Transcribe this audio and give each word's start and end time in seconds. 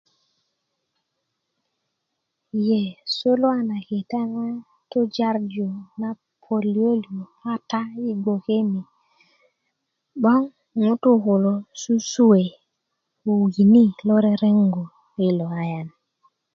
ye 2.67 2.81
suluwa 3.15 3.57
na 3.69 3.77
kita 3.87 4.19
na 4.35 4.45
tujarju 4.91 5.67
na 5.99 6.09
pölyölyö 6.43 7.21
kata 7.41 7.79
kaŋ 7.83 7.87
yi 8.03 8.13
gboke 8.23 8.57
ni 8.71 8.81
'boŋ 10.19 10.43
ŋutuu 10.83 11.17
kulo 11.23 11.53
susuwe 11.81 12.43
ko 13.21 13.31
wini 13.41 13.83
lo 14.07 14.15
reteŋgu 14.25 14.83
yilo 15.19 15.45
ayan 15.61 15.87